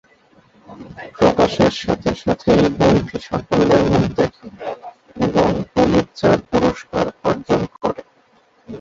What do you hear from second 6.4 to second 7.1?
পুরস্কার